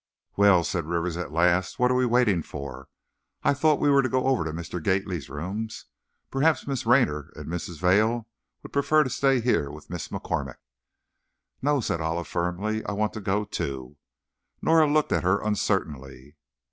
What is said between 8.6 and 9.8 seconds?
would prefer to stay here